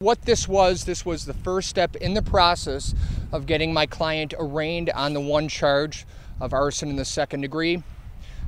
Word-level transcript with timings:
What 0.00 0.22
this 0.22 0.46
was, 0.46 0.84
this 0.84 1.04
was 1.04 1.26
the 1.26 1.34
first 1.34 1.68
step 1.68 1.96
in 1.96 2.14
the 2.14 2.22
process 2.22 2.94
of 3.32 3.46
getting 3.46 3.72
my 3.72 3.86
client 3.86 4.32
arraigned 4.38 4.90
on 4.90 5.12
the 5.12 5.20
one 5.20 5.48
charge 5.48 6.06
of 6.40 6.52
arson 6.52 6.88
in 6.88 6.94
the 6.94 7.04
second 7.04 7.40
degree. 7.40 7.82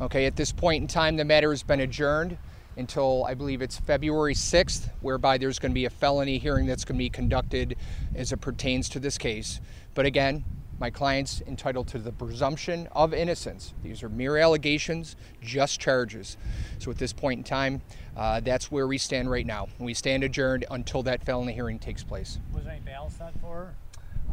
Okay, 0.00 0.24
at 0.24 0.36
this 0.36 0.52
point 0.52 0.80
in 0.80 0.88
time, 0.88 1.18
the 1.18 1.24
matter 1.26 1.50
has 1.50 1.62
been 1.62 1.80
adjourned 1.80 2.38
until 2.78 3.26
I 3.26 3.34
believe 3.34 3.60
it's 3.60 3.76
February 3.78 4.32
6th, 4.32 4.88
whereby 5.02 5.36
there's 5.36 5.58
going 5.58 5.72
to 5.72 5.74
be 5.74 5.84
a 5.84 5.90
felony 5.90 6.38
hearing 6.38 6.64
that's 6.64 6.86
going 6.86 6.96
to 6.96 7.04
be 7.04 7.10
conducted 7.10 7.76
as 8.14 8.32
it 8.32 8.40
pertains 8.40 8.88
to 8.88 8.98
this 8.98 9.18
case. 9.18 9.60
But 9.92 10.06
again, 10.06 10.46
my 10.78 10.90
client's 10.90 11.42
entitled 11.46 11.88
to 11.88 11.98
the 11.98 12.12
presumption 12.12 12.88
of 12.92 13.14
innocence. 13.14 13.74
These 13.82 14.02
are 14.02 14.08
mere 14.08 14.36
allegations, 14.36 15.16
just 15.42 15.80
charges. 15.80 16.36
So 16.78 16.90
at 16.90 16.98
this 16.98 17.12
point 17.12 17.38
in 17.38 17.44
time, 17.44 17.82
uh, 18.16 18.40
that's 18.40 18.70
where 18.70 18.86
we 18.86 18.98
stand 18.98 19.30
right 19.30 19.46
now. 19.46 19.68
We 19.78 19.94
stand 19.94 20.24
adjourned 20.24 20.64
until 20.70 21.02
that 21.04 21.24
felony 21.24 21.52
hearing 21.52 21.78
takes 21.78 22.02
place. 22.02 22.38
Was 22.52 22.66
any 22.66 22.80
bail 22.80 23.10
set 23.16 23.32
for 23.40 23.56
her? 23.56 23.74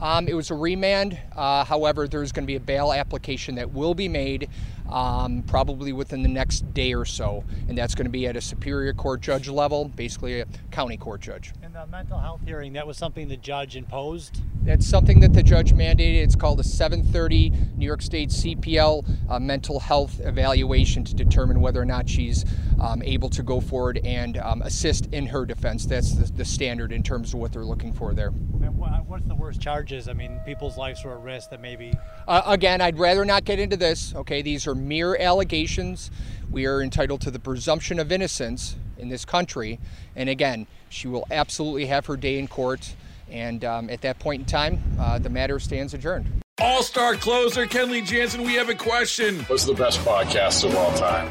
Um, 0.00 0.28
it 0.28 0.34
was 0.34 0.50
a 0.50 0.54
remand. 0.54 1.18
Uh, 1.36 1.64
however, 1.64 2.08
there's 2.08 2.32
going 2.32 2.44
to 2.44 2.46
be 2.46 2.56
a 2.56 2.60
bail 2.60 2.92
application 2.92 3.54
that 3.56 3.70
will 3.70 3.94
be 3.94 4.08
made 4.08 4.48
um, 4.90 5.42
probably 5.46 5.92
within 5.92 6.22
the 6.22 6.28
next 6.28 6.72
day 6.74 6.94
or 6.94 7.04
so, 7.04 7.44
and 7.68 7.76
that's 7.76 7.94
going 7.94 8.06
to 8.06 8.10
be 8.10 8.26
at 8.26 8.36
a 8.36 8.40
superior 8.40 8.92
court 8.92 9.20
judge 9.20 9.48
level, 9.48 9.88
basically 9.88 10.40
a 10.40 10.46
county 10.70 10.96
court 10.96 11.20
judge. 11.20 11.52
In 11.62 11.72
the 11.72 11.86
mental 11.86 12.18
health 12.18 12.40
hearing, 12.44 12.72
that 12.72 12.86
was 12.86 12.96
something 12.96 13.28
the 13.28 13.36
judge 13.36 13.76
imposed. 13.76 14.40
That's 14.62 14.86
something 14.86 15.20
that 15.20 15.32
the 15.32 15.42
judge 15.42 15.72
mandated. 15.72 16.22
It's 16.22 16.36
called 16.36 16.60
a 16.60 16.64
730 16.64 17.50
New 17.76 17.86
York 17.86 18.02
State 18.02 18.30
CPL 18.30 19.30
uh, 19.30 19.38
mental 19.38 19.80
health 19.80 20.20
evaluation 20.20 21.04
to 21.04 21.14
determine 21.14 21.60
whether 21.60 21.80
or 21.80 21.86
not 21.86 22.08
she's 22.08 22.44
um, 22.80 23.02
able 23.02 23.28
to 23.30 23.42
go 23.42 23.60
forward 23.60 24.00
and 24.04 24.38
um, 24.38 24.62
assist 24.62 25.06
in 25.12 25.26
her 25.26 25.46
defense. 25.46 25.86
That's 25.86 26.12
the, 26.12 26.32
the, 26.32 26.44
standard 26.44 26.92
in 26.92 27.02
terms 27.02 27.32
of 27.32 27.40
what 27.40 27.52
they're 27.52 27.64
looking 27.64 27.92
for 27.92 28.12
there. 28.12 28.28
And 28.28 28.76
what's 29.06 29.26
the 29.26 29.34
worst 29.34 29.60
charges? 29.90 30.08
I 30.08 30.12
mean, 30.12 30.40
people's 30.44 30.76
lives 30.76 31.04
were 31.04 31.12
at 31.12 31.20
risk 31.20 31.50
that 31.50 31.60
maybe. 31.60 31.92
Uh, 32.26 32.42
again, 32.46 32.80
I'd 32.80 32.98
rather 32.98 33.24
not 33.24 33.44
get 33.44 33.58
into 33.58 33.76
this. 33.76 34.14
Okay, 34.14 34.42
these 34.42 34.66
are 34.66 34.74
mere 34.74 35.16
allegations. 35.16 36.10
We 36.50 36.66
are 36.66 36.82
entitled 36.82 37.20
to 37.22 37.30
the 37.30 37.38
presumption 37.38 37.98
of 37.98 38.12
innocence 38.12 38.76
in 38.98 39.08
this 39.08 39.24
country. 39.24 39.78
And 40.16 40.28
again, 40.28 40.66
she 40.88 41.08
will 41.08 41.26
absolutely 41.30 41.86
have 41.86 42.06
her 42.06 42.16
day 42.16 42.38
in 42.38 42.48
court. 42.48 42.94
And 43.30 43.64
um, 43.64 43.90
at 43.90 44.02
that 44.02 44.18
point 44.18 44.40
in 44.40 44.46
time, 44.46 44.82
uh, 44.98 45.18
the 45.18 45.30
matter 45.30 45.58
stands 45.58 45.94
adjourned. 45.94 46.26
All 46.60 46.82
star 46.82 47.14
closer 47.14 47.66
Kenley 47.66 48.04
Jansen, 48.04 48.42
we 48.42 48.54
have 48.54 48.68
a 48.68 48.74
question. 48.74 49.40
What's 49.44 49.64
the 49.64 49.74
best 49.74 50.00
podcast 50.00 50.64
of 50.64 50.76
all 50.76 50.92
time? 50.94 51.30